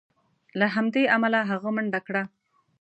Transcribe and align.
له 0.59 0.67
همدې 0.75 1.03
امله 1.15 1.39
هغه 1.51 1.69
منډه 1.75 1.99
کړه. 2.07 2.23